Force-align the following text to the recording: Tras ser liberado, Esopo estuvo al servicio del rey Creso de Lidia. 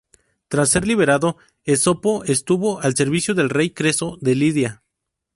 Tras 0.47 0.69
ser 0.71 0.87
liberado, 0.87 1.37
Esopo 1.63 2.23
estuvo 2.23 2.81
al 2.81 2.95
servicio 2.95 3.35
del 3.35 3.51
rey 3.51 3.69
Creso 3.69 4.17
de 4.19 4.33
Lidia. 4.33 4.83